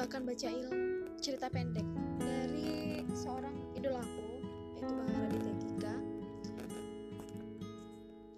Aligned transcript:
bahkan 0.00 0.24
baca 0.24 0.48
ilmu 0.48 1.12
cerita 1.20 1.52
pendek 1.52 1.84
dari 2.16 3.04
seorang 3.12 3.52
idolaku 3.76 4.40
yaitu 4.72 4.96
Bang 4.96 5.12
Raditya 5.12 5.54
Dika 5.60 5.94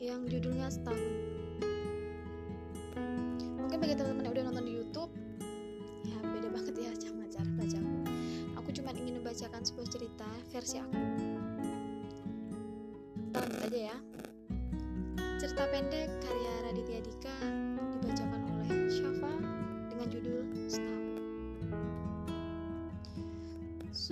yang 0.02 0.26
judulnya 0.26 0.66
setahun 0.66 1.14
mungkin 3.62 3.78
bagi 3.78 3.94
teman-teman 3.94 4.26
yang 4.26 4.34
udah 4.34 4.44
nonton 4.50 4.64
di 4.66 4.72
YouTube 4.74 5.12
ya 6.02 6.18
beda 6.18 6.48
banget 6.50 6.74
ya 6.82 6.90
sama 6.98 7.30
cara 7.30 7.50
bacaku 7.54 7.98
aku 8.58 8.68
cuma 8.74 8.90
ingin 8.98 9.14
membacakan 9.22 9.62
sebuah 9.62 9.86
cerita 9.86 10.26
versi 10.50 10.82
aku. 10.82 10.98
Lanjut 13.38 13.60
aja 13.70 13.80
ya. 13.94 13.96
Cerita 15.38 15.70
pendek 15.70 16.10
karya 16.26 16.54
Raditya 16.66 17.00
Dika 17.06 17.38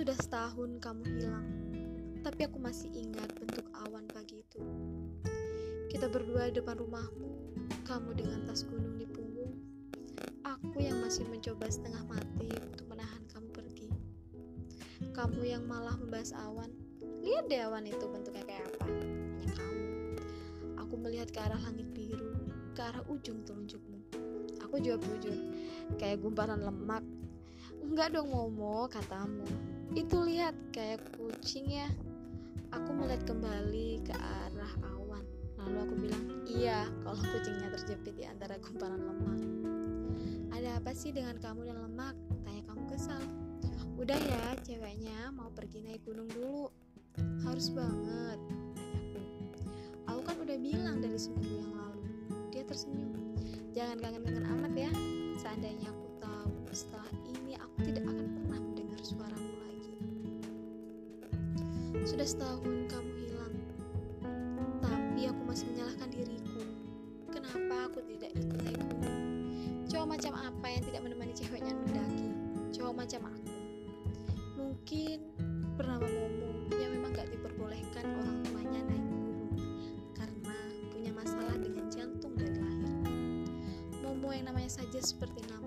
sudah 0.01 0.17
setahun 0.17 0.81
kamu 0.81 1.03
hilang 1.13 1.45
tapi 2.25 2.49
aku 2.49 2.57
masih 2.57 2.89
ingat 2.89 3.29
bentuk 3.37 3.69
awan 3.85 4.01
pagi 4.09 4.41
itu. 4.41 4.57
Kita 5.93 6.09
berdua 6.09 6.49
di 6.49 6.57
depan 6.57 6.81
rumahmu 6.81 7.29
kamu 7.85 8.17
dengan 8.17 8.49
tas 8.49 8.65
gunung 8.65 8.97
di 8.97 9.05
punggung. 9.05 9.53
Aku 10.41 10.81
yang 10.81 10.97
masih 11.05 11.21
mencoba 11.29 11.69
setengah 11.69 12.01
mati 12.09 12.49
untuk 12.49 12.89
menahan 12.89 13.21
kamu 13.29 13.45
pergi. 13.53 13.93
Kamu 15.13 15.45
yang 15.45 15.69
malah 15.69 15.93
membahas 15.93 16.33
awan. 16.49 16.73
Lihat 17.21 17.45
deh 17.45 17.61
awan 17.61 17.85
itu 17.85 18.01
bentuknya 18.09 18.41
kayak 18.49 18.73
apa. 18.73 18.89
Hanya 19.37 19.53
kamu. 19.53 19.85
Aku 20.81 20.93
melihat 20.97 21.29
ke 21.29 21.45
arah 21.45 21.61
langit 21.61 21.85
biru 21.93 22.41
ke 22.73 22.81
arah 22.81 23.05
ujung 23.05 23.45
telunjukmu. 23.45 24.01
Aku 24.65 24.81
jawab 24.81 25.05
jujur 25.05 25.37
kayak 26.01 26.25
gumparan 26.25 26.57
lemak. 26.57 27.05
Enggak 27.85 28.17
dong 28.17 28.33
Momo 28.33 28.89
katamu 28.89 29.70
itu 29.95 30.17
lihat 30.23 30.55
kayak 30.71 31.03
kucing 31.15 31.67
ya. 31.67 31.89
Aku 32.71 32.95
melihat 32.95 33.27
kembali 33.27 34.03
ke 34.07 34.15
arah 34.15 34.73
awan. 34.95 35.25
Lalu 35.59 35.77
aku 35.83 35.95
bilang 35.99 36.25
iya 36.47 36.87
kalau 37.03 37.19
kucingnya 37.19 37.67
terjepit 37.75 38.13
di 38.15 38.23
antara 38.23 38.55
gumparan 38.63 39.01
lemak. 39.01 39.39
Ada 40.55 40.79
apa 40.79 40.91
sih 40.95 41.11
dengan 41.11 41.35
kamu 41.39 41.67
dan 41.67 41.77
lemak? 41.83 42.15
Tanya 42.47 42.63
kamu 42.71 42.83
kesal. 42.87 43.23
Udah 43.99 44.17
ya 44.17 44.55
ceweknya 44.63 45.35
mau 45.35 45.51
pergi 45.51 45.83
naik 45.83 46.03
gunung 46.07 46.31
dulu. 46.31 46.71
Harus 47.43 47.67
banget 47.75 48.39
tanyaku 50.11 50.19
aku 50.21 50.21
kan 50.27 50.37
udah 50.45 50.57
bilang 50.61 50.97
dari 51.01 51.17
seminggu 51.17 51.55
yang 51.65 51.73
lalu. 51.73 52.03
Dia 52.53 52.63
tersenyum. 52.67 53.15
Jangan 53.73 53.97
kangen-kangen 54.03 54.45
amat 54.53 54.73
ya. 54.75 54.91
Seandainya 55.39 55.87
aku 55.89 56.07
tahu 56.21 56.53
setelah 56.69 57.09
ini 57.25 57.57
aku 57.57 57.77
tidak 57.89 58.05
akan 58.05 58.20
sudah 62.11 62.27
setahun 62.27 62.91
kamu 62.91 63.11
hilang. 63.23 63.55
Tapi 64.83 65.31
aku 65.31 65.41
masih 65.47 65.71
menyalahkan 65.71 66.11
diriku. 66.11 66.59
Kenapa 67.31 67.87
aku 67.87 68.03
tidak 68.03 68.35
ikut 68.35 68.51
gunung 68.67 69.23
cowok 69.87 70.07
macam 70.07 70.33
apa 70.35 70.67
yang 70.67 70.83
tidak 70.83 71.01
menemani 71.07 71.31
ceweknya 71.31 71.71
mendaki? 71.71 72.27
Cowok 72.75 72.95
macam 72.99 73.21
aku. 73.31 73.55
Mungkin 74.59 75.17
bernama 75.79 76.03
Momo 76.03 76.51
yang 76.75 76.91
memang 76.99 77.15
gak 77.15 77.31
diperbolehkan 77.31 78.03
orang 78.03 78.43
tuanya 78.43 78.81
naik 78.91 79.05
gunung 79.07 79.55
karena 80.11 80.55
punya 80.91 81.11
masalah 81.15 81.55
dengan 81.63 81.87
jantung 81.87 82.35
dari 82.35 82.59
lahir. 82.59 82.95
Momo 84.03 84.35
yang 84.35 84.51
namanya 84.51 84.83
saja 84.83 84.99
seperti 84.99 85.47
nama 85.47 85.60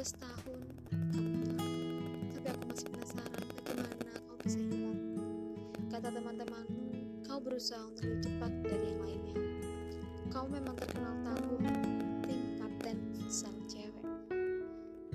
hilang 0.00 0.64
tapi 2.32 2.46
aku 2.48 2.62
masih 2.72 2.88
penasaran 2.88 3.44
bagaimana 3.52 4.12
kau 4.24 4.36
bisa 4.40 4.56
hilang. 4.56 4.96
Kata 5.92 6.08
teman-temanmu 6.08 6.88
kau 7.28 7.36
berusaha 7.36 7.84
untuk 7.84 8.08
lebih 8.08 8.24
cepat 8.24 8.52
dari 8.64 8.96
yang 8.96 9.00
lainnya. 9.04 9.36
Kau 10.32 10.48
memang 10.48 10.72
terkenal 10.80 11.20
tangguh 11.20 11.60
tim 12.24 12.42
kapten 12.56 12.96
futsal 13.12 13.52
cewek. 13.68 14.08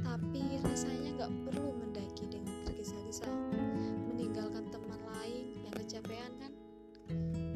Tapi 0.06 0.62
rasanya 0.62 1.10
gak 1.18 1.34
perlu 1.50 1.74
mendaki 1.82 2.30
dengan 2.30 2.54
tergesa-gesa. 2.70 3.26
Meninggalkan 4.14 4.70
teman 4.70 5.02
lain 5.18 5.66
yang 5.66 5.74
kecapean 5.82 6.30
kan? 6.38 6.54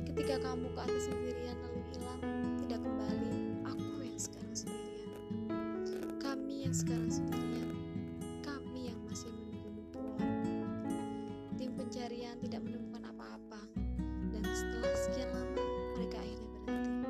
Ketika 0.02 0.42
kamu 0.42 0.66
ke 0.74 0.82
atas 0.82 1.06
sendirian 1.06 1.59
sekarang 6.80 7.12
sendirian 7.12 7.76
kami 8.40 8.88
yang 8.88 9.00
masih 9.04 9.28
menunggu 9.36 9.84
pulang 9.92 10.32
tim 11.60 11.76
pencarian 11.76 12.40
tidak 12.40 12.64
menemukan 12.64 13.04
apa-apa. 13.04 13.68
Dan 14.32 14.48
setelah 14.48 14.94
sekian 14.96 15.28
lama 15.36 15.64
mereka 16.00 16.24
akhirnya 16.24 16.50
berhenti. 16.56 17.04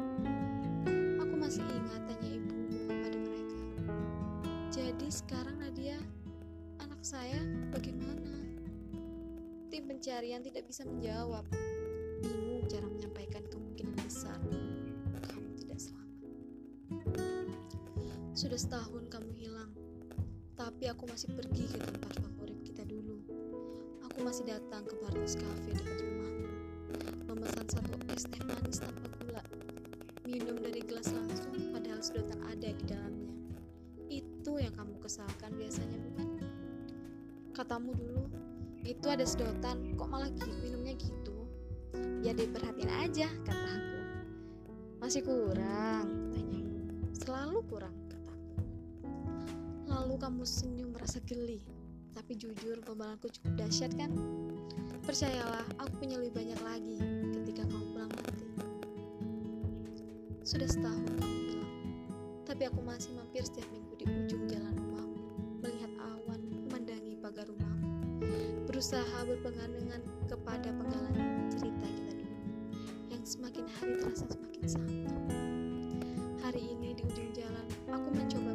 Aku 1.21 1.35
masih 1.37 1.61
ingat 1.61 2.01
tanya 2.09 2.29
ibumu 2.33 2.81
kepada 2.89 3.17
mereka. 3.21 3.57
Jadi 4.73 5.07
sekarang 5.13 5.61
Nadia 5.61 6.01
anak 6.81 7.01
saya 7.05 7.37
bagaimana? 7.69 8.41
Tim 9.69 9.85
pencarian 9.85 10.41
tidak 10.41 10.65
bisa 10.65 10.81
menjawab. 10.81 11.45
Bingung 12.25 12.65
cara 12.65 12.89
menyampaikan 12.89 13.45
kemungkinan 13.53 14.01
besar. 14.01 14.41
Kamu 15.29 15.53
tidak 15.61 15.77
selamat. 15.77 16.09
Sudah 18.39 18.55
setahun 18.55 19.03
kamu 19.11 19.35
hilang 19.35 19.58
tapi 20.79 20.95
aku 20.95 21.11
masih 21.11 21.35
pergi 21.35 21.67
ke 21.67 21.75
tempat 21.75 22.23
favorit 22.23 22.55
kita 22.63 22.87
dulu. 22.87 23.19
Aku 24.07 24.23
masih 24.23 24.47
datang 24.47 24.87
ke 24.87 24.95
Bartos 25.03 25.35
Cafe 25.35 25.75
dekat 25.75 26.07
rumahmu 26.07 26.47
memesan 27.27 27.67
satu 27.67 27.99
es 28.15 28.23
teh 28.23 28.39
manis 28.47 28.79
tanpa 28.79 29.11
gula. 29.19 29.43
Minum 30.23 30.55
dari 30.63 30.79
gelas 30.79 31.11
langsung 31.11 31.51
padahal 31.75 31.99
sedotan 31.99 32.39
ada 32.47 32.71
di 32.71 32.83
dalamnya. 32.87 33.35
Itu 34.07 34.55
yang 34.55 34.71
kamu 34.71 35.03
kesalkan 35.03 35.51
biasanya 35.59 35.99
bukan? 35.99 36.27
Katamu 37.51 37.91
dulu 37.99 38.31
itu 38.87 39.07
ada 39.11 39.27
sedotan 39.27 39.99
kok 39.99 40.07
malah 40.07 40.31
gitu 40.31 40.55
minumnya 40.63 40.95
gitu. 40.95 41.43
Ya 42.23 42.31
diperhatiin 42.31 42.87
aja 42.87 43.27
kata 43.43 43.67
aku. 43.67 43.99
Masih 45.03 45.27
kurang 45.27 46.07
tanyamu 46.31 47.11
selalu 47.19 47.67
kurang. 47.67 47.98
kataku 47.98 47.98
lalu 49.89 50.15
kamu 50.21 50.45
senyum 50.45 50.93
merasa 50.93 51.17
geli. 51.25 51.65
Tapi 52.13 52.37
jujur 52.37 52.77
gombalanku 52.85 53.27
cukup 53.33 53.57
dahsyat 53.57 53.91
kan? 53.97 54.13
Percayalah 55.03 55.65
aku 55.81 56.05
punya 56.05 56.21
lebih 56.21 56.37
banyak 56.37 56.59
lagi 56.61 56.97
ketika 57.33 57.65
kamu 57.65 57.85
pulang 57.97 58.11
nanti. 58.13 58.45
Sudah 60.45 60.69
setahun 60.69 61.03
kamu 61.17 61.37
hilang 61.49 61.73
tapi 62.49 62.65
aku 62.65 62.81
masih 62.81 63.13
mampir 63.13 63.45
setiap 63.45 63.69
minggu 63.69 63.93
di 63.93 64.05
ujung 64.09 64.43
jalan 64.49 64.73
rumahmu 64.73 65.21
melihat 65.61 65.91
awan 66.01 66.41
memandangi 66.49 67.13
pagar 67.21 67.45
rumahmu. 67.45 67.89
Berusaha 68.65 69.17
berpengalengan 69.25 70.01
kepada 70.25 70.69
penggalan 70.73 71.13
cerita 71.53 71.85
kita 71.85 72.11
dulu 72.17 72.37
yang 73.13 73.23
semakin 73.25 73.65
hari 73.77 73.93
terasa 74.01 74.25
semakin 74.33 74.65
samar 74.65 75.13
hari 76.41 76.65
ini 76.65 76.97
di 76.97 77.05
ujung 77.05 77.29
jalan 77.37 77.65
aku 77.93 78.09
mencoba 78.09 78.48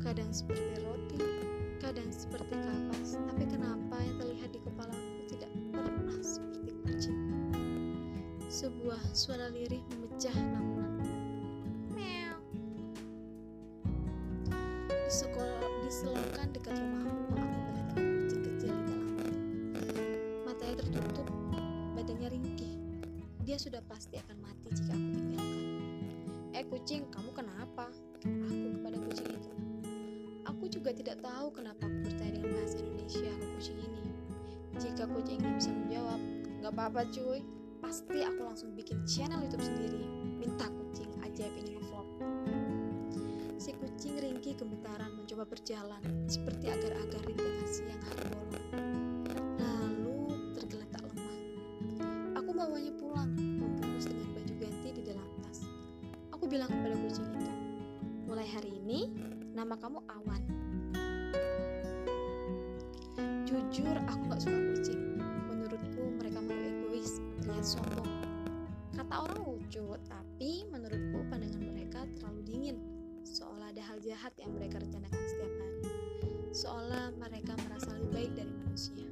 kadang 0.00 0.32
seperti 0.32 0.80
roti 0.80 1.20
kadang 1.76 2.08
seperti 2.08 2.56
kapas 2.56 3.20
tapi 3.20 3.44
kenapa 3.44 3.96
yang 4.00 4.16
terlihat 4.16 4.50
di 4.52 4.60
kepalaku 4.64 5.20
tidak 5.28 5.52
pernah 5.72 6.18
seperti 6.24 6.70
kucing? 6.84 7.20
Sebuah 8.48 9.02
suara 9.12 9.52
lirih 9.52 9.84
memecah 9.92 10.32
namunan 10.32 10.69
juga 30.90 31.06
tidak 31.06 31.22
tahu 31.22 31.46
kenapa 31.54 31.86
aku 31.86 31.98
bertanya 32.02 32.32
dengan 32.34 32.50
bahasa 32.50 32.76
Indonesia 32.82 33.30
ke 33.30 33.46
kucing 33.54 33.78
ini. 33.78 34.02
Jika 34.74 35.04
kucing 35.06 35.38
ini 35.38 35.50
bisa 35.54 35.70
menjawab 35.70 36.20
nggak 36.58 36.72
apa-apa 36.74 37.00
cuy. 37.14 37.40
Pasti 37.78 38.18
aku 38.26 38.40
langsung 38.42 38.74
bikin 38.74 38.98
channel 39.06 39.38
YouTube 39.38 39.70
sendiri 39.70 40.02
minta 40.34 40.66
kucing 40.66 41.06
ajaib 41.22 41.54
ini 41.62 41.78
ngevlog. 41.78 42.08
Si 43.54 43.70
kucing 43.70 44.18
ringkih 44.18 44.58
gemetaran 44.58 45.14
mencoba 45.14 45.46
berjalan 45.46 46.02
seperti 46.26 46.66
agar-agar 46.66 47.22
di 47.22 47.34
tengah 47.38 47.68
siang 47.70 48.02
hari 48.10 48.26
bolong. 48.34 48.69
Jujur, 63.50 63.98
aku 64.06 64.22
gak 64.30 64.46
suka 64.46 64.58
kucing. 64.62 65.18
Menurutku 65.50 66.06
mereka 66.22 66.38
malu 66.38 66.62
egois, 66.70 67.18
terlihat 67.42 67.66
sombong. 67.66 68.06
Kata 68.94 69.26
orang 69.26 69.42
lucu, 69.42 69.90
tapi 70.06 70.70
menurutku 70.70 71.26
pandangan 71.26 71.58
mereka 71.58 72.06
terlalu 72.14 72.46
dingin. 72.46 72.78
Seolah 73.26 73.74
ada 73.74 73.82
hal 73.82 73.98
jahat 74.06 74.30
yang 74.38 74.54
mereka 74.54 74.78
rencanakan 74.78 75.22
setiap 75.26 75.50
hari. 75.50 75.82
Seolah 76.54 77.10
mereka 77.18 77.58
merasa 77.66 77.90
lebih 77.98 78.10
baik 78.14 78.32
dari 78.38 78.52
manusia. 78.54 79.06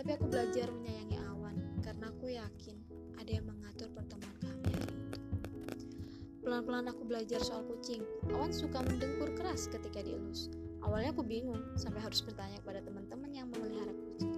Tapi 0.00 0.10
aku 0.16 0.24
belajar 0.24 0.72
menyayangi 0.72 1.18
Awan 1.28 1.56
karena 1.84 2.08
aku 2.08 2.32
yakin 2.32 2.76
ada 3.20 3.30
yang 3.36 3.44
mengatur 3.44 3.92
pertemuan 3.92 4.36
kami 4.40 4.80
itu. 4.80 4.96
Pelan-pelan 6.40 6.88
aku 6.88 7.04
belajar 7.04 7.44
soal 7.44 7.68
kucing. 7.68 8.00
Awan 8.32 8.48
suka 8.48 8.80
mendengkur 8.80 9.28
keras 9.36 9.68
ketika 9.68 10.00
dielus. 10.00 10.48
Awalnya 10.84 11.16
aku 11.16 11.24
bingung 11.24 11.64
sampai 11.80 12.04
harus 12.04 12.20
bertanya 12.20 12.60
kepada 12.60 12.84
yang 12.84 12.93
memelihara 13.54 13.94
kucing. 13.94 14.32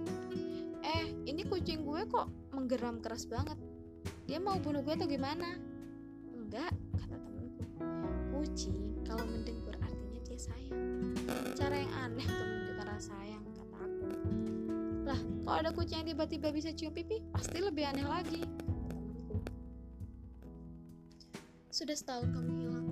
Eh, 0.85 1.05
ini 1.25 1.41
kucing 1.43 1.81
gue 1.83 2.01
kok 2.07 2.29
menggeram 2.53 3.01
keras 3.01 3.25
banget. 3.25 3.57
Dia 4.29 4.37
mau 4.37 4.59
bunuh 4.61 4.83
gue 4.83 4.93
atau 4.93 5.07
gimana? 5.09 5.57
Enggak, 6.31 6.71
kata 6.95 7.15
temanku. 7.19 7.63
Kucing 8.31 9.03
kalau 9.03 9.23
mendengkur 9.27 9.75
artinya 9.83 10.19
dia 10.23 10.39
sayang. 10.39 11.15
Cara 11.55 11.75
yang 11.79 11.93
aneh 11.95 12.27
untuk 12.27 12.47
menunjukkan 12.47 12.87
rasa 12.87 13.11
sayang, 13.15 13.43
kata 13.55 13.77
aku. 13.83 14.07
Lah, 15.07 15.19
kalau 15.47 15.57
ada 15.63 15.71
kucing 15.71 16.03
yang 16.03 16.07
tiba-tiba 16.15 16.47
bisa 16.51 16.69
cium 16.75 16.91
pipi, 16.91 17.23
pasti 17.31 17.59
lebih 17.63 17.87
aneh 17.87 18.03
lagi, 18.03 18.43
temanku. 18.43 19.39
Sudah 21.71 21.95
setahun 21.95 22.33
kamu 22.33 22.51
hilang, 22.57 22.87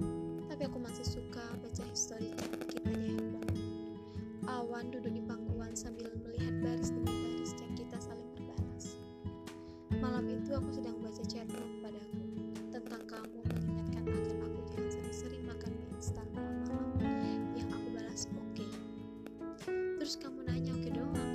tapi 0.46 0.72
aku 0.72 0.78
masih 0.78 1.04
suka 1.04 1.44
baca 1.60 1.84
history 1.90 2.32
chat 2.38 2.64
kita 2.70 2.92
di 2.96 3.18
handphone. 3.18 3.52
Awan 4.46 4.94
duduk 4.94 5.12
di 5.12 5.20
pangkuan 5.26 5.74
sambil 5.76 6.05
Malam 10.26 10.42
itu 10.42 10.58
aku 10.58 10.70
sedang 10.74 10.98
baca 11.06 11.22
chatmu 11.22 11.54
kepadaku 11.54 12.22
tentang 12.74 13.02
kamu 13.06 13.38
mengingatkan 13.46 14.04
agar 14.10 14.38
aku 14.42 14.60
jangan 14.74 14.90
sering-sering 14.90 15.44
makan 15.46 15.70
mie 15.78 15.90
instan 15.94 16.26
malam-malam 16.34 16.98
yang 17.54 17.70
aku 17.70 17.88
balas 17.94 18.26
oke. 18.34 18.66
Terus 19.70 20.18
kamu 20.18 20.50
nanya 20.50 20.74
oke 20.74 20.90
doang. 20.98 21.34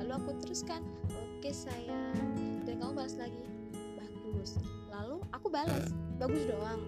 Lalu 0.00 0.12
aku 0.16 0.30
teruskan 0.40 0.80
oke 1.12 1.50
sayang 1.52 2.32
dan 2.64 2.80
kamu 2.80 3.04
balas 3.04 3.20
lagi 3.20 3.44
bagus. 4.00 4.56
Lalu 4.88 5.20
aku 5.36 5.46
balas 5.52 5.92
bagus 6.16 6.42
doang 6.48 6.80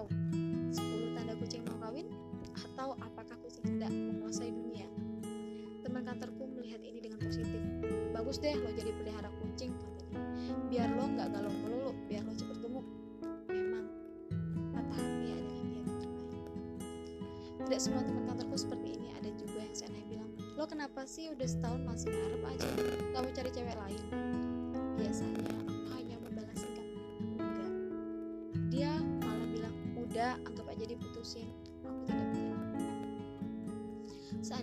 atau 0.00 0.08
10 0.72 1.12
tanda 1.12 1.36
kucing 1.36 1.60
mau 1.68 1.76
kawin 1.84 2.08
atau 2.56 2.96
apakah 3.04 3.36
kucing 3.44 3.76
tidak 3.76 3.92
menguasai 3.92 4.48
dunia. 4.48 4.88
Teman 5.84 6.08
kantorku 6.08 6.48
melihat 6.56 6.80
ini 6.80 7.04
dengan 7.04 7.20
positif. 7.20 7.60
Bagus 8.16 8.40
deh 8.40 8.56
lo 8.56 8.72
jadi 8.72 8.96
pelihara 8.96 9.28
kucing 9.44 9.76
katanya. 9.76 10.20
Biar 10.72 10.88
lo 10.96 11.04
nggak 11.04 11.28
galau 11.36 11.52
melulu, 11.52 11.92
biar 12.08 12.24
lo 12.24 12.32
cepet 12.32 12.56
gemuk. 12.64 12.86
Memang 13.52 13.84
patah 14.72 14.96
hati 14.96 15.28
adalah 15.36 15.64
niat 15.68 15.96
terbaik. 16.00 16.44
Tidak 17.68 17.80
semua 17.80 18.00
teman 18.00 18.24
kantorku 18.24 18.56
seperti 18.56 18.88
ini. 18.96 19.08
Ada 19.20 19.30
juga 19.36 19.58
yang 19.60 19.76
seenak 19.76 20.04
bilang, 20.08 20.30
lo 20.56 20.64
kenapa 20.64 21.04
sih 21.04 21.28
udah 21.28 21.44
setahun 21.44 21.84
masih 21.84 22.08
ngarep 22.08 22.42
aja? 22.56 22.68
Gak 23.12 23.20
mau 23.20 23.32
cari 23.36 23.50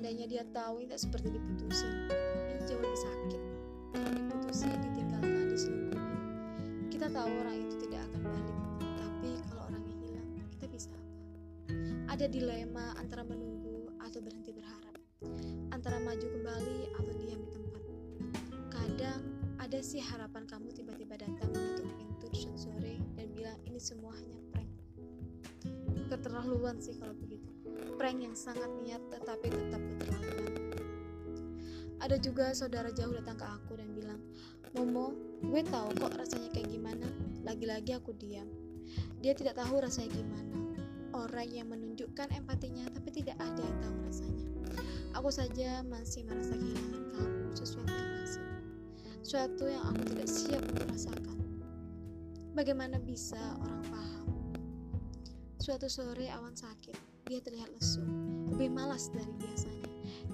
Seandainya 0.08 0.40
dia 0.40 0.44
tahu 0.56 0.88
tidak 0.88 1.04
seperti 1.04 1.28
diputusin, 1.36 2.08
ini 2.08 2.64
jauh 2.64 2.80
lebih 2.80 3.02
sakit. 3.04 3.42
Kalau 3.92 4.12
diputusin, 4.16 4.72
ditinggalkan, 4.80 5.52
diselingkuhin. 5.52 6.20
Kita 6.88 7.12
tahu 7.12 7.28
orang 7.28 7.56
itu 7.60 7.76
tidak 7.84 8.08
akan 8.08 8.22
balik, 8.24 8.58
tapi 8.80 9.30
kalau 9.52 9.68
orangnya 9.68 9.96
hilang, 10.00 10.28
kita 10.56 10.66
bisa 10.72 10.88
apa? 10.96 11.12
Ada 12.08 12.26
dilema 12.32 12.96
antara 12.96 13.28
menunggu 13.28 13.92
atau 14.00 14.24
berhenti 14.24 14.56
berharap, 14.56 14.96
antara 15.76 16.00
maju 16.00 16.24
kembali 16.24 16.80
atau 16.96 17.14
diam 17.20 17.42
di 17.44 17.50
tempat. 17.52 17.84
Kadang 18.72 19.22
ada 19.60 19.80
sih 19.84 20.00
harapan 20.00 20.48
kamu 20.48 20.72
tiba-tiba 20.72 21.20
datang 21.20 21.52
mengetuk 21.52 21.92
pintu 22.00 22.26
di 22.32 22.48
sore 22.56 22.96
dan 23.20 23.28
bilang 23.36 23.60
ini 23.68 23.80
semua 23.84 24.16
hanya 24.16 24.40
prank. 24.56 24.72
Keterlaluan 26.08 26.80
sih 26.80 26.96
kalau 26.96 27.12
begitu. 27.12 27.47
Prank 27.98 28.22
yang 28.22 28.38
sangat 28.38 28.70
niat 28.86 29.02
tetapi 29.10 29.50
tetap 29.50 29.82
keterlaluan. 29.82 30.54
Ada 31.98 32.22
juga 32.22 32.54
saudara 32.54 32.94
jauh 32.94 33.10
datang 33.10 33.42
ke 33.42 33.46
aku 33.50 33.74
dan 33.82 33.90
bilang, 33.98 34.22
Momo, 34.78 35.18
gue 35.42 35.66
tahu 35.66 35.90
kok 35.98 36.14
rasanya 36.14 36.54
kayak 36.54 36.70
gimana. 36.70 37.10
Lagi-lagi 37.42 37.98
aku 37.98 38.14
diam. 38.14 38.46
Dia 39.18 39.34
tidak 39.34 39.58
tahu 39.58 39.82
rasanya 39.82 40.14
gimana. 40.14 40.56
Orang 41.18 41.50
yang 41.50 41.74
menunjukkan 41.74 42.30
empatinya 42.38 42.86
tapi 42.94 43.10
tidak 43.10 43.42
ada 43.42 43.66
yang 43.66 43.78
tahu 43.82 43.98
rasanya. 44.06 44.46
Aku 45.18 45.34
saja 45.34 45.82
masih 45.82 46.22
merasa 46.30 46.54
kehilangan 46.54 47.04
kamu 47.18 47.50
sesuatu 47.58 47.90
yang 47.90 48.14
asing. 48.22 48.50
Suatu 49.26 49.66
yang 49.66 49.84
aku 49.90 50.02
tidak 50.14 50.30
siap 50.30 50.62
untuk 50.62 50.86
rasakan. 50.94 51.38
Bagaimana 52.54 53.02
bisa 53.02 53.42
orang 53.58 53.82
paham? 53.90 54.26
Suatu 55.58 55.90
sore 55.90 56.30
awan 56.30 56.54
sakit, 56.54 57.17
dia 57.28 57.44
terlihat 57.44 57.68
lesu, 57.76 58.00
lebih 58.56 58.72
malas 58.72 59.12
dari 59.12 59.36
biasanya. 59.36 59.88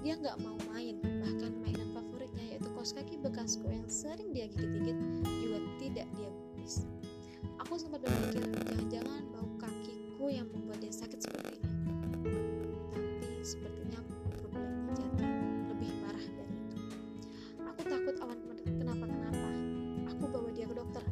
Dia 0.06 0.14
nggak 0.14 0.38
mau 0.46 0.54
main, 0.70 0.94
bahkan 1.02 1.50
mainan 1.58 1.90
favoritnya 1.90 2.54
yaitu 2.54 2.70
kaos 2.70 2.94
kaki 2.94 3.18
bekasku 3.18 3.66
yang 3.66 3.82
sering 3.90 4.30
dia 4.30 4.46
gigit-gigit 4.46 4.94
juga 5.26 5.58
tidak 5.82 6.06
dia 6.14 6.30
gubris. 6.30 6.86
Aku 7.66 7.74
sempat 7.82 7.98
berpikir, 8.06 8.46
jangan-jangan 8.46 9.26
bau 9.34 9.50
kakiku 9.58 10.30
yang 10.30 10.46
membuat 10.54 10.78
dia 10.78 10.94
sakit 10.94 11.18
seperti 11.18 11.58
ini. 11.58 11.70
Tapi 12.94 13.42
sepertinya 13.42 14.00
problemnya 14.38 14.94
jatuh 14.94 15.30
lebih 15.74 15.90
parah 15.98 16.26
dari 16.30 16.54
itu. 16.62 16.78
Aku 17.58 17.80
takut 17.82 18.16
awan 18.22 18.38
kenapa-kenapa. 18.62 19.50
Aku 20.14 20.24
bawa 20.30 20.48
dia 20.54 20.70
ke 20.70 20.74
dokter. 20.78 21.02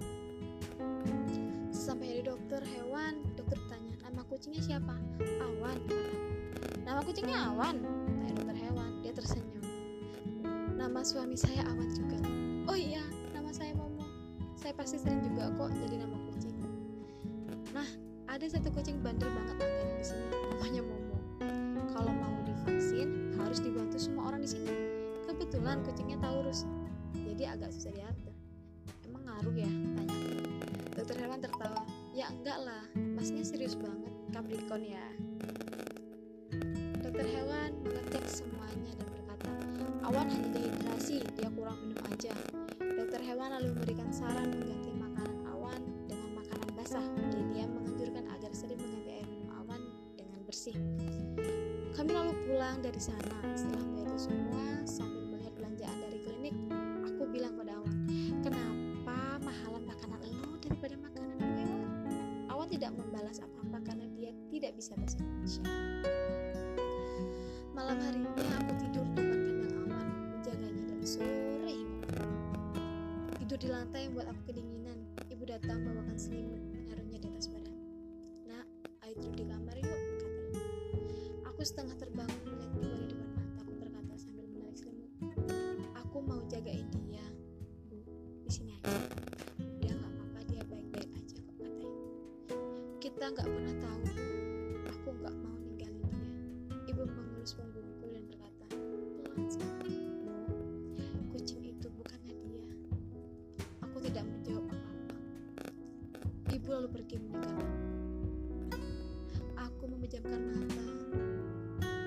Sampai 1.74 2.22
di 2.22 2.22
dokter 2.22 2.62
hewan, 2.78 3.18
dokter 3.34 3.58
tanya, 3.66 3.98
nama 4.06 4.22
kucingnya 4.30 4.62
siapa? 4.62 5.11
Kucingnya 7.02 7.50
Awan, 7.50 7.82
tanya 8.22 8.32
dokter 8.38 8.56
hewan. 8.62 8.90
Dia 9.02 9.12
tersenyum. 9.12 9.64
Nama 10.78 11.00
suami 11.02 11.34
saya 11.34 11.66
Awan 11.66 11.90
juga. 11.90 12.18
Oh 12.70 12.78
iya, 12.78 13.02
nama 13.34 13.50
saya 13.50 13.74
Momo. 13.74 14.06
Saya 14.54 14.70
pasti 14.78 15.02
sering 15.02 15.18
juga 15.20 15.50
kok 15.58 15.74
jadi 15.82 16.06
nama 16.06 16.14
kucing. 16.30 16.54
Nah, 17.74 17.88
ada 18.30 18.46
satu 18.46 18.70
kucing 18.70 19.02
bandel 19.02 19.26
banget 19.34 19.56
langganan 19.60 19.98
di 19.98 20.06
sini, 20.06 20.26
namanya 20.30 20.82
Momo. 20.86 21.16
Kalau 21.90 22.12
mau 22.14 22.36
divaksin, 22.46 23.34
harus 23.34 23.58
dibantu 23.58 23.98
semua 23.98 24.30
orang 24.30 24.46
di 24.46 24.50
sini. 24.54 24.72
Kebetulan 25.26 25.82
kucingnya 25.82 26.22
Taurus, 26.22 26.64
jadi 27.18 27.58
agak 27.58 27.74
susah 27.74 27.92
diatur. 27.92 28.34
Emang 29.10 29.26
ngaruh 29.26 29.54
ya? 29.58 29.70
Tanya. 29.98 30.16
Dokter 30.94 31.16
hewan 31.18 31.42
tertawa. 31.42 31.82
Ya 32.14 32.30
enggak 32.30 32.62
lah, 32.62 32.86
masnya 32.94 33.42
serius 33.42 33.74
banget, 33.74 34.12
Capricorn 34.30 34.86
ya. 34.86 35.06
Awan 40.12 40.28
hanya 40.28 40.52
dehidrasi, 40.52 41.24
dia 41.40 41.48
kurang 41.56 41.80
minum 41.88 42.04
aja. 42.04 42.36
Dokter 42.76 43.24
hewan 43.24 43.48
lalu 43.48 43.72
memberikan 43.72 44.12
saran 44.12 44.52
mengganti 44.52 44.92
makanan 44.92 45.40
awan 45.48 45.80
dengan 46.04 46.36
makanan 46.36 46.68
basah. 46.76 47.00
Jadi 47.32 47.56
dia 47.56 47.64
menganjurkan 47.64 48.28
agar 48.28 48.52
sering 48.52 48.76
mengganti 48.76 49.08
air 49.08 49.24
minum 49.24 49.48
awan 49.64 49.80
dengan 50.12 50.44
bersih. 50.44 50.76
Kami 51.96 52.12
lalu 52.12 52.36
pulang 52.44 52.84
dari 52.84 53.00
sana. 53.00 53.56
Setelah 53.56 53.88
membayar 53.88 54.12
itu 54.12 54.20
semua, 54.28 54.64
sambil 54.84 55.21
di 73.62 73.70
lantai 73.70 74.10
membuat 74.10 74.34
aku 74.34 74.50
kedinginan. 74.50 75.06
Ibu 75.30 75.46
datang 75.46 75.86
bawakan 75.86 76.18
selimut, 76.18 76.58
menaruhnya 76.74 77.14
di 77.22 77.30
atas 77.30 77.46
badan. 77.46 77.78
Nak, 78.50 78.66
ayo 79.06 79.14
tidur 79.22 79.38
di 79.38 79.44
kamar 79.46 79.76
yuk, 79.78 80.00
katanya. 80.18 80.62
Aku 81.46 81.60
setengah 81.62 81.94
terbangun 81.94 82.42
melihat 82.42 82.74
ibu 82.74 82.90
di 82.90 83.06
depan 83.14 83.30
mata. 83.38 83.62
Aku 83.62 83.72
berkata 83.78 84.14
sambil 84.18 84.50
menarik 84.50 84.74
selimut. 84.74 85.10
Aku 85.94 86.16
mau 86.26 86.42
jagain 86.50 86.90
dia. 87.06 87.22
Lalu 106.72 106.88
pergi 106.88 107.16
meninggalkan. 107.20 107.70
Aku 109.60 109.84
memejamkan 109.92 110.40
mata. 110.40 110.86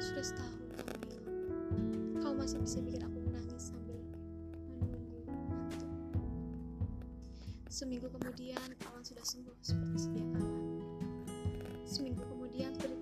Sudah 0.01 0.25
setahun 0.25 0.61
kamu 0.73 0.93
hilang. 1.05 1.37
Kau 2.17 2.33
masih 2.33 2.57
bisa 2.65 2.81
bikin 2.81 3.05
aku 3.05 3.17
menangis 3.21 3.69
sambil 3.69 4.01
menunggu 4.81 5.21
ngantuk. 5.29 5.91
Seminggu 7.69 8.07
kemudian, 8.09 8.69
awan 8.89 9.03
sudah 9.05 9.21
sembuh 9.21 9.57
seperti 9.61 9.97
sedia 10.01 10.25
kala. 10.33 10.61
Seminggu 11.85 12.25
kemudian, 12.25 12.73
seperti 12.73 12.94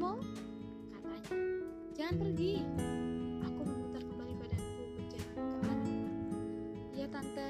Momo, 0.00 0.16
katanya, 0.96 1.36
jangan 1.92 2.14
pergi. 2.24 2.64
Aku 3.44 3.60
memutar 3.68 4.00
kembali 4.00 4.32
badanku 4.32 4.82
berjalan 4.96 5.36
ke 5.36 5.56
arah. 5.60 5.80
Ya 6.96 7.06
tante, 7.12 7.48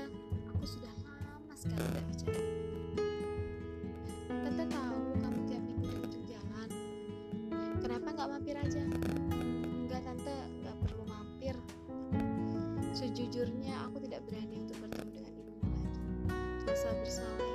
aku 0.50 0.64
sudah 0.66 0.90
lama 1.30 1.54
sekali 1.54 1.78
tidak 1.78 2.04
bicara 2.10 2.42
Tante 4.34 4.64
tahu 4.66 4.98
kamu 5.22 5.40
tiap 5.46 5.62
minggu 5.62 5.86
di 5.94 5.98
ujung 6.02 6.24
jalan. 6.26 6.68
Kenapa 7.78 8.08
nggak 8.18 8.28
mampir 8.34 8.56
aja? 8.58 8.82
Enggak 9.86 10.02
tante, 10.02 10.34
nggak 10.34 10.76
perlu 10.82 11.06
mampir. 11.06 11.54
Sejujurnya 12.98 13.78
aku 13.86 14.02
tidak 14.02 14.26
berani 14.26 14.58
untuk 14.58 14.74
bertemu 14.82 15.22
dengan 15.22 15.32
ibumu 15.38 15.66
lagi. 15.70 16.02
Rasa 16.66 16.98
bersalah 16.98 17.49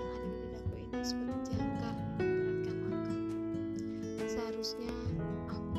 Seharusnya 4.66 4.98
aku, 5.46 5.78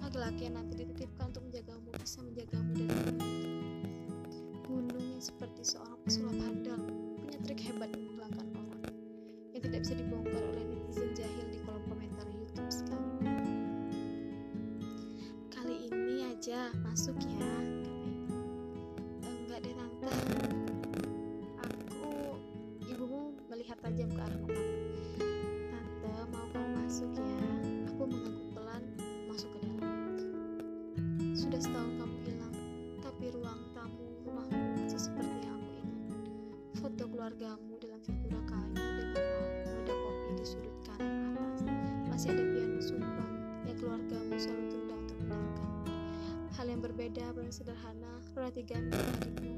laki-laki 0.00 0.48
yang 0.48 0.56
nanti 0.56 0.80
dititipkan 0.80 1.28
untuk 1.28 1.44
menjagamu, 1.44 1.92
bisa 1.92 2.24
menjagamu 2.24 2.72
dari 2.72 3.04
gunung 4.64 5.04
yang 5.12 5.20
seperti 5.20 5.60
seorang 5.60 6.00
pesulap 6.08 6.32
handal, 6.40 6.80
punya 7.20 7.36
trik 7.44 7.60
hebat 7.60 7.92
menghilangkan 7.92 8.48
orang 8.56 8.80
yang 9.52 9.60
tidak 9.60 9.84
bisa 9.84 9.94
dibongkar 10.00 10.40
oleh 10.40 10.63
Sudah 31.44 31.60
setahun 31.60 31.92
kamu 32.00 32.16
hilang, 32.24 32.56
tapi 33.04 33.28
ruang 33.36 33.60
tamu 33.76 34.00
rumahmu 34.24 34.80
masih 34.80 34.96
seperti 34.96 35.44
yang 35.44 35.60
aku 35.60 35.70
ingat. 35.76 36.16
Foto 36.80 37.04
keluargamu 37.04 37.72
dalam 37.84 38.00
figura 38.00 38.40
kayu 38.48 38.72
dengan 38.72 39.20
wadah 39.68 39.92
kopi 39.92 40.30
di 40.40 40.44
sudut 40.48 40.76
kanan 40.88 41.36
atas. 41.36 41.60
Masih 42.08 42.32
ada 42.32 42.44
piano 42.48 42.80
sumbang 42.80 43.32
yang 43.68 43.76
keluargamu 43.76 44.34
selalu 44.40 44.64
tunda 44.72 44.94
untuk 44.96 45.16
mendengarkan. 45.20 45.70
Hal 46.56 46.66
yang 46.72 46.80
berbeda 46.80 47.24
paling 47.36 47.52
sederhana, 47.52 48.12
roti 48.32 48.62
gandum 48.64 49.04
adikmu 49.20 49.53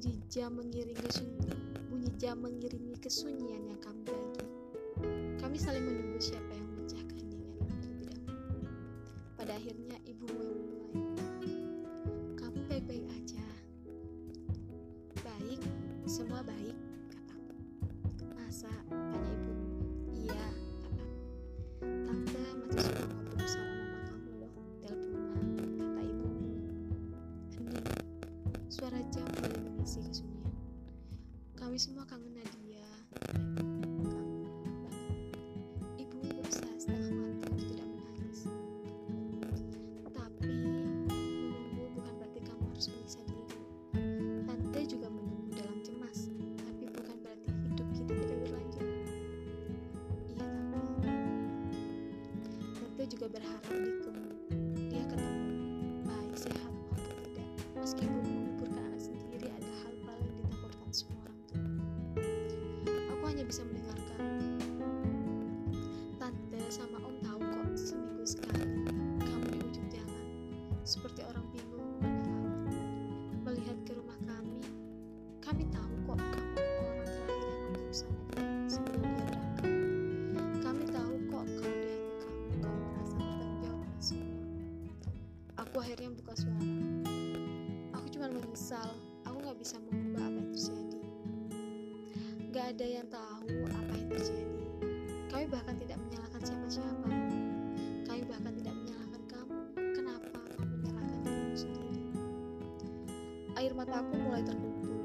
Bunyi 0.00 0.16
jam 0.32 0.56
mengiringi 0.56 1.12
sunyi, 1.12 1.52
bunyi 1.92 2.08
jam 2.16 2.40
mengiringi 2.40 2.96
kesunyian 3.04 3.68
yang 3.68 3.76
kami 3.84 4.00
bagi. 4.08 4.48
Kami 5.36 5.60
saling 5.60 5.84
menunggu 5.84 6.16
siapa 6.16 6.56
yang 6.56 6.72
memecah 6.72 7.04
keheningan 7.04 7.52
itu 7.60 8.08
dahulu. 8.08 8.64
Pada 9.36 9.52
akhirnya 9.60 9.99
juga 53.20 53.36
berharap 53.36 53.64
dikemu. 53.68 53.99
Yang 93.00 93.08
tahu 93.16 93.48
apa 93.64 93.92
yang 93.96 94.08
terjadi. 94.12 94.60
Kami 95.32 95.44
bahkan 95.48 95.72
tidak 95.80 95.96
menyalahkan 96.04 96.42
siapa-siapa. 96.44 97.08
Kami 98.04 98.22
bahkan 98.28 98.52
tidak 98.60 98.74
menyalahkan 98.76 99.22
kamu. 99.24 99.56
Kenapa 99.96 100.28
kamu 100.28 100.74
menyalahkan 100.84 101.18
dirimu 101.24 101.56
sendiri? 101.56 102.04
Air 103.56 103.72
mataku 103.72 104.12
mulai 104.20 104.44
terkumpul. 104.44 105.00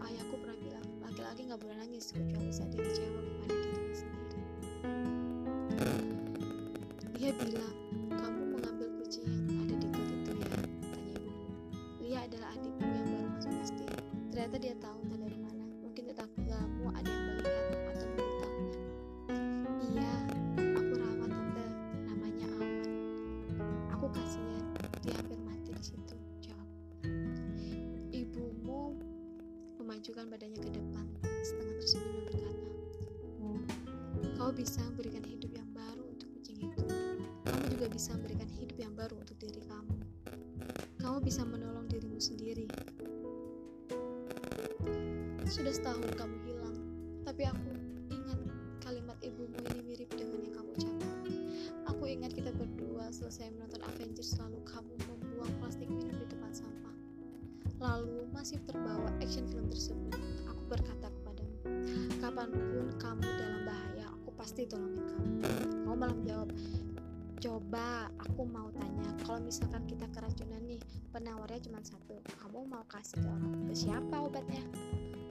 Ayahku 0.00 0.34
pernah 0.40 0.56
bilang, 0.56 0.88
laki-laki 1.04 1.40
nggak 1.44 1.60
boleh 1.60 1.76
nangis 1.84 2.16
kecuali 2.16 2.48
saat 2.48 2.72
dia 2.72 2.80
kecewa 2.80 3.20
kepada 3.20 3.54
dirinya 3.60 3.92
sendiri. 3.92 4.40
Dia 7.12 7.30
bilang, 7.44 7.73
memajukan 30.04 30.36
badannya 30.36 30.60
ke 30.60 30.68
depan, 30.68 31.06
setengah 31.40 31.74
tersenyum 31.80 32.12
dan 32.12 32.24
berkata, 32.28 32.68
"Oh, 33.40 33.60
kau 34.36 34.52
bisa 34.52 34.84
memberikan 34.92 35.24
hidup 35.24 35.48
yang 35.56 35.70
baru 35.72 36.04
untuk 36.04 36.28
kucing 36.36 36.60
itu. 36.60 36.84
Kamu 37.48 37.64
juga 37.72 37.86
bisa 37.88 38.12
memberikan 38.12 38.50
hidup 38.52 38.76
yang 38.76 38.92
baru 38.92 39.16
untuk 39.16 39.32
diri 39.40 39.64
kamu. 39.64 39.96
Kamu 41.00 41.24
bisa 41.24 41.40
menolong 41.48 41.88
dirimu 41.88 42.20
sendiri. 42.20 42.68
Sudah 45.48 45.72
setahun 45.72 46.12
kamu 46.20 46.36
hilang, 46.52 46.76
tapi 47.24 47.48
aku 47.48 47.72
ingat 48.12 48.44
kalimat 48.84 49.16
ibumu 49.24 49.56
ini 49.72 49.80
mirip 49.88 50.12
dengan 50.12 50.36
yang 50.44 50.52
kamu 50.52 50.68
ucapkan. 50.84 51.16
Aku 51.88 52.04
ingat 52.04 52.36
kita 52.36 52.52
berdua 52.52 53.08
selesai 53.08 53.56
menonton 53.56 53.80
Avengers 53.80 54.36
lalu 54.36 54.60
kamu 54.68 54.92
membuang 55.08 55.52
plastik 55.64 55.88
minum 55.88 56.12
di 56.12 56.28
depan 56.28 56.52
sampah. 56.52 56.92
Lalu 57.80 58.28
masih 58.36 58.60
terbawa 58.68 58.83
action 59.24 59.48
film 59.48 59.72
tersebut. 59.72 60.20
Aku 60.52 60.62
berkata 60.68 61.08
kepadamu, 61.08 61.56
kapan 62.20 62.52
pun 62.52 62.86
kamu 63.00 63.24
dalam 63.24 63.62
bahaya, 63.64 64.06
aku 64.12 64.28
pasti 64.36 64.68
tolongin 64.68 65.00
kamu. 65.00 65.32
Kamu 65.88 65.96
malah 65.96 66.12
menjawab, 66.12 66.48
coba 67.40 68.12
aku 68.20 68.44
mau 68.44 68.68
tanya, 68.76 69.08
kalau 69.24 69.40
misalkan 69.40 69.80
kita 69.88 70.04
keracunan 70.12 70.60
nih, 70.68 70.76
penawarnya 71.08 71.56
cuma 71.64 71.80
satu, 71.80 72.20
kamu 72.36 72.68
mau 72.68 72.84
kasih 72.84 73.16
ke 73.16 73.24
orang, 73.24 73.64
ke 73.64 73.72
siapa 73.72 74.16
obatnya? 74.20 74.60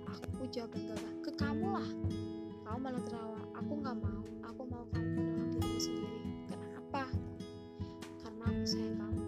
Aku 0.09 0.49
jawab 0.49 0.73
gagah, 0.73 1.13
ke 1.21 1.31
kamu 1.37 1.67
lah. 1.77 1.89
Kamu 2.65 2.77
malah 2.81 3.01
tertawa, 3.05 3.41
aku 3.53 3.73
nggak 3.77 3.97
mau, 4.01 4.21
aku 4.41 4.61
mau 4.73 4.83
kamu 4.89 5.09
menolong 5.21 5.49
dirimu 5.53 5.77
sendiri. 5.77 6.19
Kenapa? 6.49 7.03
Karena 8.25 8.43
aku 8.49 8.63
sayang 8.65 8.97
kamu, 8.97 9.23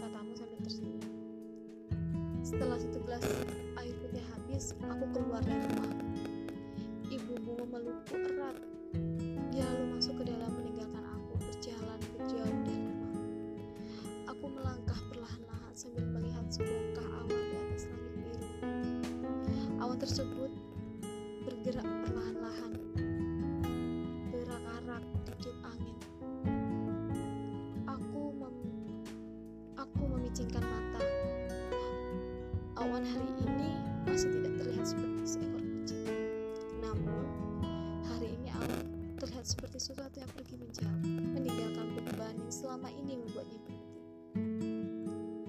katamu 0.00 0.32
sambil 0.32 0.58
tersenyum. 0.64 1.04
Setelah 2.40 2.76
satu 2.80 2.98
gelas 3.04 3.24
habis, 4.54 4.70
aku 4.86 5.04
keluar 5.10 5.42
dari 5.42 5.66
rumah. 5.66 6.13
Yang 40.24 40.32
pergi 40.40 40.56
menjauh, 40.56 41.04
meninggalkan 41.36 41.86
beban 42.00 42.32
yang 42.32 42.48
selama 42.48 42.88
ini 42.96 43.20
membuatnya 43.20 43.60
berhenti. 43.60 43.92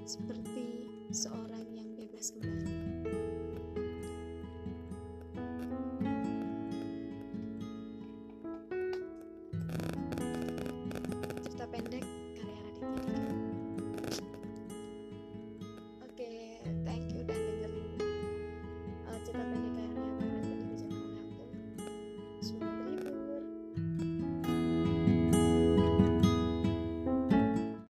Seperti 0.03 0.67
seorang 1.15 1.63
yang 1.71 1.95
bebas 1.95 2.35
kembali. 2.35 2.64